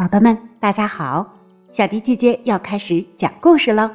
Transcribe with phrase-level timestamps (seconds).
[0.00, 1.26] 宝宝们，大家好！
[1.74, 3.90] 小迪姐姐要开始讲故事喽。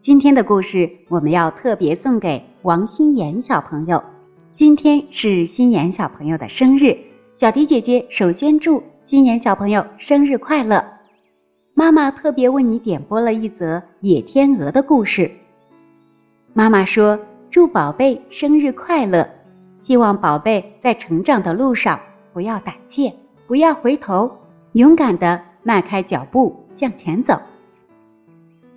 [0.00, 4.02] 今天的故事我们要特别送给王心妍小朋友。
[4.56, 6.98] 今天是心妍小朋友的生日，
[7.36, 10.84] 小迪姐姐首先祝心妍小朋友生日快乐。
[11.72, 15.30] 妈妈特别为你点播了一则野天鹅的故事。
[16.52, 17.16] 妈妈说
[17.48, 19.30] ：“祝宝贝生日快乐，
[19.78, 22.00] 希望宝贝在成长的路上
[22.32, 23.14] 不要胆怯，
[23.46, 24.28] 不要回头。”
[24.72, 27.40] 勇敢的迈开脚步向前走。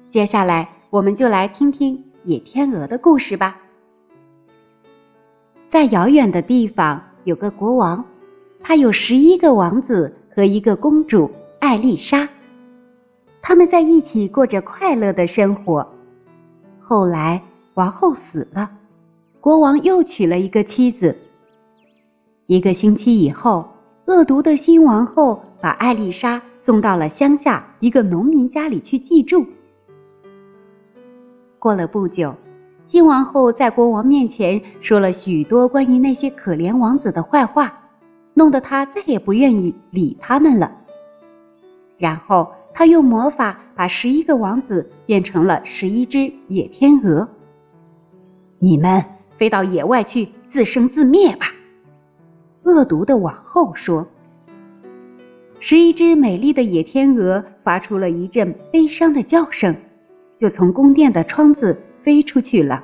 [0.10, 3.58] 接下来，我们就来听听野天鹅的故事吧。
[5.70, 8.04] 在遥远的地方，有个国王，
[8.62, 12.28] 他有十一个王子和一个公主艾丽莎，
[13.42, 15.86] 他们在一起过着快乐的生活。
[16.80, 17.42] 后来，
[17.74, 18.72] 王后死了，
[19.40, 21.18] 国王又娶了一个妻子。
[22.48, 23.66] 一个星期以后。
[24.06, 29.46] 恶毒的新王后把艾丽莎送到了乡下一个农民家里去寄住。
[31.60, 32.36] 过了不久，
[32.88, 37.72] 新王后在国王面前说了许多关于那些可怜王子的坏话，
[38.34, 40.72] 弄得他再也不愿意理他们了。
[41.98, 47.30] 然后他用魔法把十一个王子变成了十一只野天鹅。
[48.58, 49.04] 你们
[49.38, 51.48] 飞到野外去自生自灭吧。
[52.64, 54.08] 恶毒的往后说
[55.60, 59.76] ：“十一只美丽的野天鹅发出了一阵悲伤的叫声，
[60.40, 62.84] 就从宫殿的窗子飞出去了。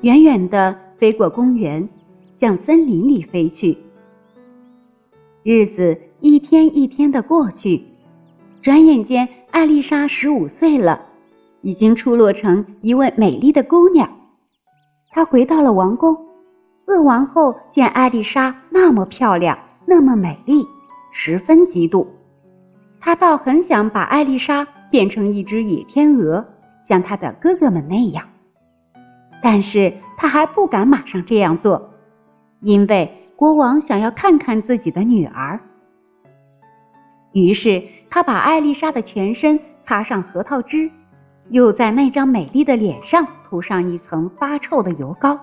[0.00, 1.88] 远远的飞过公园，
[2.40, 3.78] 向森林里飞去。
[5.44, 7.84] 日子一天一天的过去，
[8.60, 11.00] 转眼间，艾丽莎十五岁了，
[11.62, 14.10] 已经出落成一位美丽的姑娘。
[15.10, 16.16] 她回到了王宫。”
[16.86, 20.66] 恶王后见艾丽莎那么漂亮，那么美丽，
[21.12, 22.06] 十分嫉妒。
[23.00, 26.44] 她倒很想把艾丽莎变成一只野天鹅，
[26.88, 28.26] 像她的哥哥们那样。
[29.42, 31.90] 但是她还不敢马上这样做，
[32.60, 35.60] 因为国王想要看看自己的女儿。
[37.32, 40.88] 于是他把艾丽莎的全身擦上核桃汁，
[41.48, 45.36] 又在那张美丽的脸上涂上一层发臭的油膏。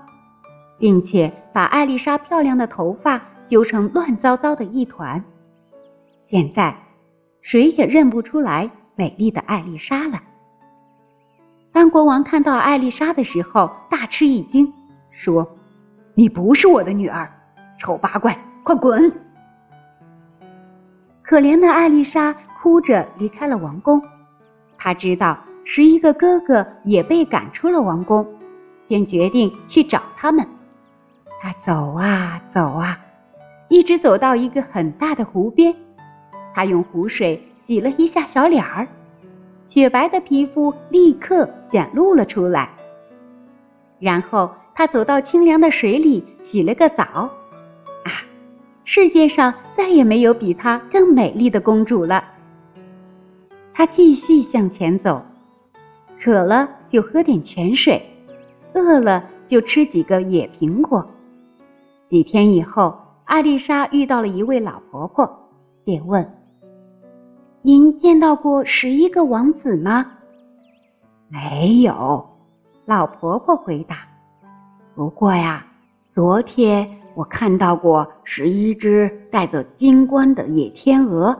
[0.82, 5.24] 并且把艾丽莎漂亮的头发揪成乱糟糟的一团，
[6.24, 6.76] 现在
[7.44, 10.20] 谁也认不出来美丽的艾丽莎了。
[11.72, 14.74] 当国王看到艾丽莎的时候，大吃一惊，
[15.12, 15.48] 说
[16.16, 17.32] ：“你不是我的女儿，
[17.78, 19.14] 丑八怪，快滚！”
[21.22, 24.02] 可怜的艾丽莎哭着离开了王宫。
[24.80, 28.26] 她知道十一个哥哥也被赶出了王宫，
[28.88, 30.44] 便决定去找他们。
[31.44, 33.00] 他走啊走啊，
[33.68, 35.74] 一直走到一个很大的湖边。
[36.54, 38.88] 他用湖水洗了一下小脸儿，
[39.68, 42.70] 雪白的皮肤立刻显露了出来。
[43.98, 47.04] 然后他走到清凉的水里洗了个澡。
[47.04, 48.12] 啊，
[48.86, 52.24] 世界上再也没有比她更美丽的公主了。
[53.74, 55.26] 他继续向前走，
[56.24, 58.00] 渴了就喝点泉水，
[58.76, 61.10] 饿了就吃几个野苹果。
[62.12, 65.48] 几天以后，艾丽莎遇到了一位老婆婆，
[65.86, 66.30] 便问
[67.64, 70.06] ：“您见到过十一个王子吗
[71.32, 72.28] ？”“没有。”
[72.84, 74.00] 老婆婆回答。
[74.94, 75.66] “不过呀，
[76.14, 76.86] 昨天
[77.16, 81.40] 我看到过十一只带着金冠的野天鹅，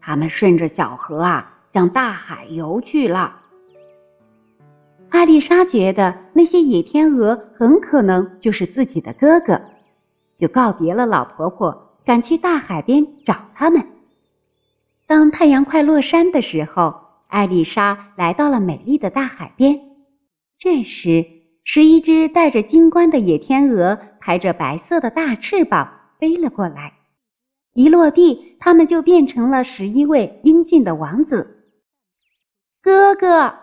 [0.00, 3.36] 它们顺着小河啊向大海游去了。”
[5.12, 9.60] 艾丽莎觉得那些野天鹅很可能就是自己的哥哥。
[10.38, 13.86] 就告别了老婆婆，赶去大海边找他们。
[15.06, 19.80] 当太阳快落山的时候，艾丽莎来到了美丽的大海边。
[20.58, 21.26] 这时，
[21.64, 26.94] 十一只带着金冠的野天鹅拍着白色的大翅膀飞了过来。
[27.72, 31.64] 一落地，他们就变成了十一位英俊的王子。
[32.80, 33.54] 哥哥，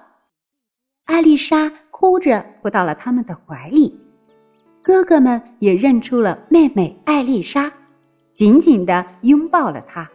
[1.05, 3.99] 艾丽莎哭着扑到了他们的怀里。
[4.83, 7.71] 哥哥们也认出了妹妹艾丽莎，
[8.35, 10.11] 紧紧地拥抱了她。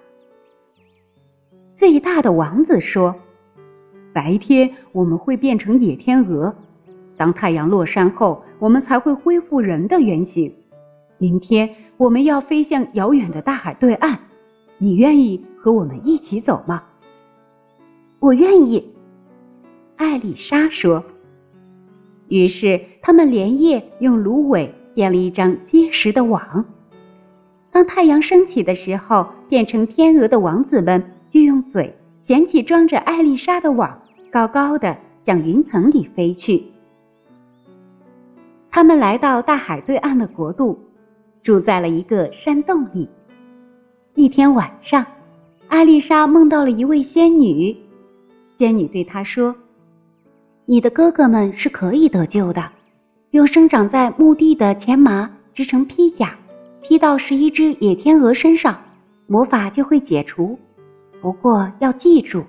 [1.75, 3.17] 最大的王子说
[4.13, 6.55] ：“白天我们会变成野天鹅，
[7.17, 10.55] 当太阳落山后，我们才会恢复人的原形。
[11.17, 14.19] 明天我们要飞向遥远的大海对岸，
[14.77, 16.83] 你愿意和我们一起走吗
[18.21, 18.87] ？”“我愿意。”
[19.97, 21.03] 艾丽莎说。
[22.29, 26.65] 于是，他们连夜用芦苇编了一张结实的网。
[27.71, 36.65] 当太阳升起的时候，变成天鹅的王子们就用嘴衔起装着艾丽莎的网，高高的向云层里飞去。
[38.71, 40.79] 他们来到大海对岸的国度，
[41.43, 43.09] 住在了一个山洞里。
[44.15, 45.07] 一天晚上，
[45.69, 47.77] 艾丽莎梦到了一位仙女。
[48.59, 49.55] 仙女对她说
[50.71, 52.63] ：“你的哥哥们是可以得救的，
[53.31, 56.37] 用生长在墓地的钱麻织成披甲，
[56.83, 58.79] 披到十一只野天鹅身上，
[59.27, 60.59] 魔法就会解除。
[61.23, 62.45] 不过要记住，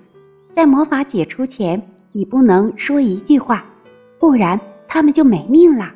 [0.54, 1.80] 在魔法解除前，
[2.12, 3.64] 你不能说一句话，
[4.18, 5.90] 不然他们就没命了。”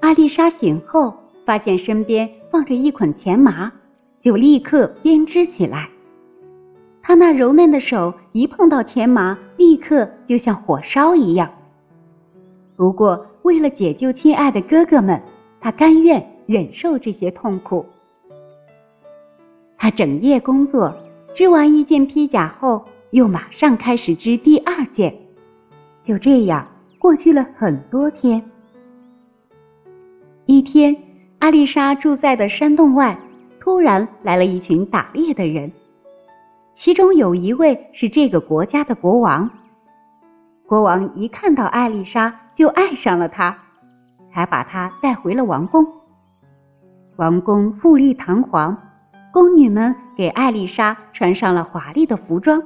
[0.00, 1.12] 阿丽莎醒后，
[1.44, 3.72] 发现身边放着一捆钱麻，
[4.22, 5.88] 就立刻编织起来。
[7.10, 11.50] 他那柔嫩的手一碰到钱麻，立刻就像火烧一样。
[12.76, 15.20] 不过，为了解救亲爱的哥哥们，
[15.60, 17.84] 他甘愿忍受这些痛苦。
[19.76, 20.94] 他整夜工作，
[21.34, 25.12] 织完一件披甲后，又马上开始织第二件。
[26.04, 26.68] 就这样，
[27.00, 28.40] 过去了很多天。
[30.46, 30.96] 一天，
[31.40, 33.18] 阿丽莎住在的山洞外，
[33.58, 35.72] 突然来了一群打猎的人，
[36.80, 39.50] 其中有一位是这个国家的国王。
[40.66, 43.54] 国王一看到艾丽莎，就爱上了她，
[44.30, 45.86] 还把她带回了王宫。
[47.16, 48.74] 王宫富丽堂皇，
[49.30, 52.62] 宫女们给艾丽莎穿上了华丽的服装，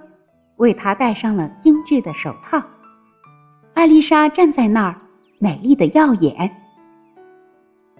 [0.58, 2.62] 为她戴上了精致的手套。
[3.72, 4.94] 艾丽莎站在那儿，
[5.40, 6.52] 美丽的耀眼。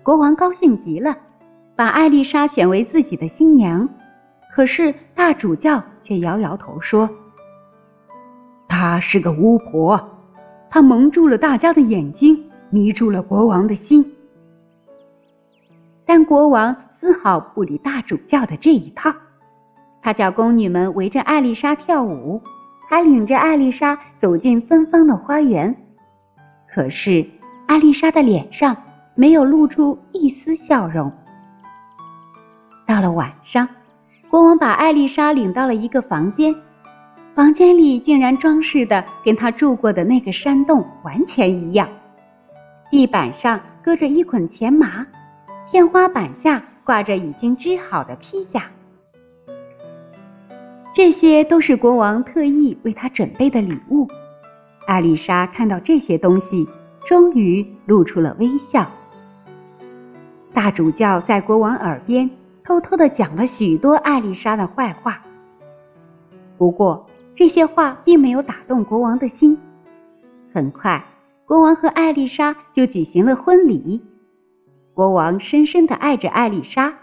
[0.04, 1.16] 国王高兴极了，
[1.74, 3.88] 把艾丽莎选为自己的新娘。
[4.54, 7.10] 可是大主教却摇摇头说
[8.68, 10.00] ：“她是个巫婆，
[10.70, 14.14] 她蒙住了大家的眼睛，迷住了国王的心。”
[16.06, 19.12] 但国王丝毫不理大主教的这一套，
[20.00, 22.40] 他叫宫女们围着艾丽莎跳舞，
[22.88, 25.74] 还领着艾丽莎走进芬芳的花园。
[26.72, 27.26] 可是
[27.66, 28.76] 艾丽莎的脸上。
[29.16, 31.12] 没有露出一丝笑容。
[32.84, 33.68] 到了晚上，
[34.34, 36.52] 国王把艾丽莎领到了一个房间，
[37.36, 41.88] 房间里竟然装饰的跟他住过的那个山洞完全一样。
[42.90, 45.06] 地板上搁着一捆钱麻，
[45.70, 48.64] 天花板下挂着已经织好的披甲，
[50.92, 54.08] 这些都是国王特意为她准备的礼物。
[54.88, 56.68] 艾丽莎看到这些东西，
[57.06, 58.84] 终于露出了微笑。
[60.52, 62.28] 大主教在国王耳边
[62.64, 65.20] 偷偷的讲了许多艾丽莎的坏话。
[66.56, 69.58] 不过这些话并没有打动国王的心。
[70.52, 71.04] 很快，
[71.44, 74.02] 国王和艾丽莎就举行了婚礼。
[74.94, 76.94] 国王深深的爱着艾丽莎，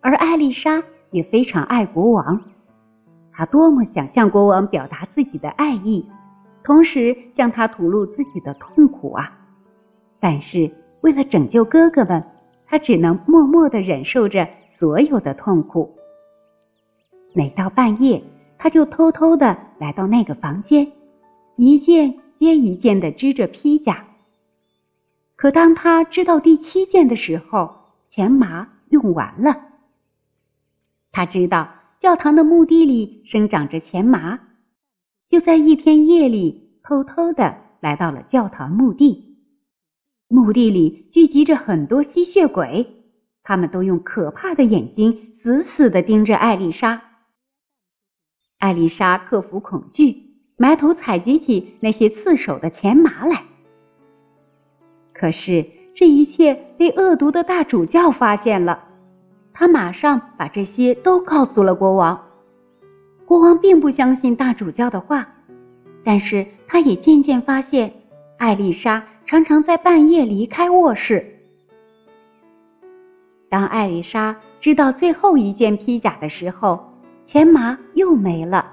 [0.00, 2.40] 而艾丽莎也非常爱国王。
[3.32, 6.08] 他多么想向国王表达自己的爱意，
[6.64, 9.38] 同时向他吐露自己的痛苦啊！
[10.18, 10.70] 但是
[11.02, 12.24] 为了拯救哥哥们。
[12.66, 14.48] 他只能默默的忍受着
[14.78, 15.96] 所有的痛苦。
[17.32, 18.22] 每到半夜，
[18.58, 20.92] 他就偷偷的来到那个房间，
[21.56, 24.06] 一件接一件的织着披甲。
[25.36, 27.74] 可当他织到第七件的时候，
[28.08, 29.60] 钱麻用完了。
[31.10, 31.68] 他知道
[32.00, 34.40] 教堂的墓地里生长着钱麻，
[35.28, 39.36] 就在一天夜里偷偷的来到了教堂墓地。
[40.28, 43.03] 墓地里聚集着很多吸血鬼，
[43.44, 47.02] 他们都用可怕的眼睛死死地盯着艾丽莎。
[48.58, 50.16] 艾丽莎克服恐惧，
[50.56, 53.42] 埋头采集起那些刺手的钱麻来。
[55.12, 58.82] 可是这一切被恶毒的大主教发现了，
[59.52, 62.20] 他马上把这些都告诉了国王。
[63.26, 65.28] 国王并不相信大主教的话，
[66.02, 67.92] 但是他也渐渐发现
[68.38, 69.04] 艾丽莎。
[69.26, 71.33] 常常在半夜离开卧室。
[73.54, 76.92] 当艾丽莎知道最后一件披甲的时候，
[77.24, 78.66] 钱麻又没了。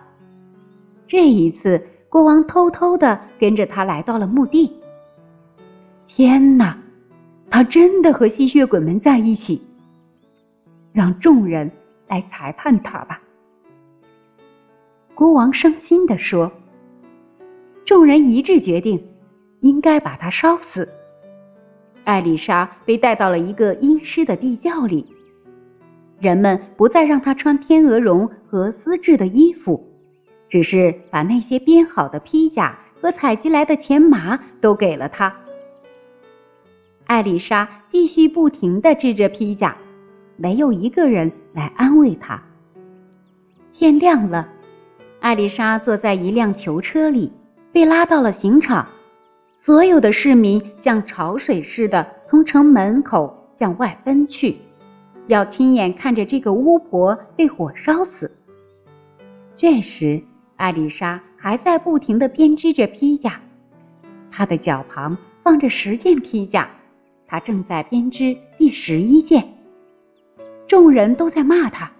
[1.07, 4.75] 这一次，国王偷偷的跟着他来到了墓地。
[6.07, 6.75] 天哪，
[7.47, 9.61] 他真的和吸血鬼们在一起！
[10.91, 11.71] 让众人
[12.07, 13.21] 来裁判他吧。
[15.13, 16.51] 国王伤心的说。
[17.85, 18.99] 众人一致决定。
[19.59, 20.89] 应该把他烧死。
[22.03, 25.05] 艾丽莎被带到了一个阴湿的地窖里，
[26.19, 29.87] 人们不再让她穿天鹅绒和丝质的衣服，
[30.49, 35.33] 只是把那些编好的披甲和采集来的钱麻都给了她。
[37.05, 39.75] 艾丽莎继续不停地织着披甲，
[40.37, 42.41] 没有一个人来安慰她。
[43.73, 44.47] 天亮了，
[45.19, 47.31] 艾丽莎坐在一辆囚车里，
[47.71, 48.87] 被拉到了刑场。
[49.63, 54.57] 所有的市民像潮水似的从城门口向外奔去，
[55.27, 58.31] 要亲眼看着这个巫婆被火烧死。
[59.55, 60.19] 这时，
[60.55, 63.39] 艾丽莎还在不停地编织着披甲，
[64.31, 66.67] 她的脚旁放着十件披甲，
[67.27, 69.47] 她正在编织第十一件。
[70.67, 71.91] 众人都在骂她。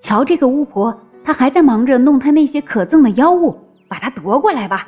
[0.00, 4.86] 瞧这个巫婆，她还在忙着弄她那些可憎的妖物，把她夺过来吧！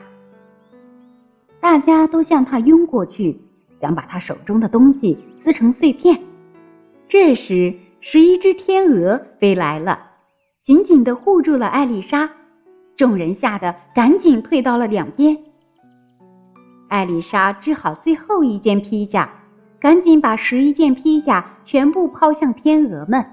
[1.64, 3.40] 大家都向他拥过去，
[3.80, 6.20] 想把他手中的东西撕成碎片。
[7.08, 9.98] 这时，十一只天鹅飞来了，
[10.62, 12.28] 紧紧地护住了艾丽莎。
[12.96, 15.38] 众人吓得赶紧退到了两边。
[16.88, 19.30] 艾丽莎织好最后一件披甲，
[19.80, 23.24] 赶紧把十一件披甲全部抛向天鹅们。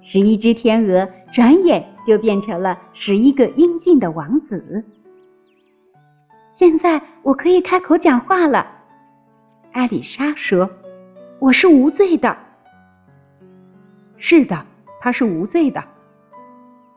[0.00, 4.82] 十一只天鹅转眼就变成了十一个英俊的王子。
[6.60, 8.66] 现在我可以开口讲话了，
[9.72, 10.68] 艾丽莎说
[11.40, 12.36] ：“我是无罪的。”
[14.18, 14.66] 是的，
[15.00, 15.82] 他是无罪的。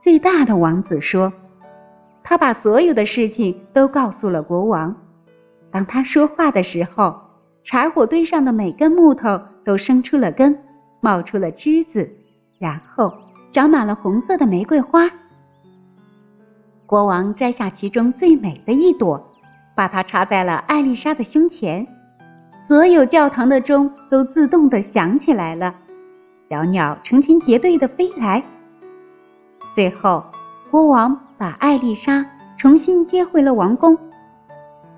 [0.02, 1.32] 最大的王子说
[2.24, 4.94] ：“他把所有的事情都告诉了国王。
[5.72, 7.22] 当他说话的时候，
[7.64, 10.60] 柴火堆上的每根木头都生出了根，
[11.00, 12.12] 冒出了枝子。”
[12.60, 13.14] 然后
[13.54, 15.10] 长满了红色的玫瑰花。
[16.86, 19.33] 国王摘下其中最美的一朵，
[19.76, 21.88] 把它插在了艾丽莎的胸前。
[22.68, 25.76] 所有教堂的钟都自动的响起来了，
[26.50, 28.44] 小鸟成群结队的飞来。
[29.76, 30.24] 最后，
[30.72, 32.26] 国王把艾丽莎
[32.58, 33.98] 重新接回了王宫，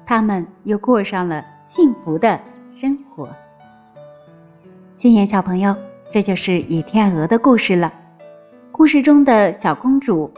[0.05, 2.39] 他们又过上了幸福的
[2.75, 3.29] 生活。
[4.97, 5.75] 心妍小朋友。
[6.11, 7.91] 这就是野天鹅的故事了。
[8.71, 10.31] 故事中的小公主，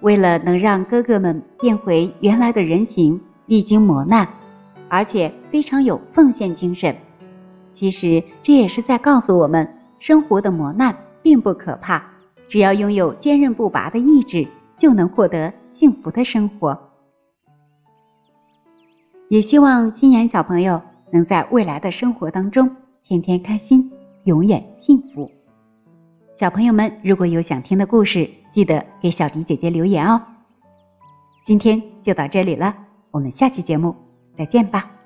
[0.00, 4.28] 为了能让哥哥们变回原来的人形，历经磨难，
[4.88, 6.94] 而且非常有奉献精神。
[7.74, 12.04] 其实这也是在告诉我们，生活的磨难并不可怕，
[12.48, 16.78] 只要拥有坚韧不拔的意志，就能获得幸福的生活。
[19.28, 22.70] 也希望心妍小朋友能在未来的生活当中
[23.02, 23.90] 天天开心。
[24.24, 25.30] 永远幸福，
[26.36, 30.20] 小朋友们，如果有想听的故事，记得给小迪姐姐留言哦。
[31.46, 32.76] 今天就到这里了，
[33.10, 33.94] 我们下期节目
[34.36, 34.97] 再见吧。